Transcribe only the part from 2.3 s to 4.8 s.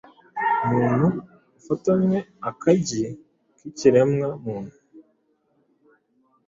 akagi k'ikiremwa muntu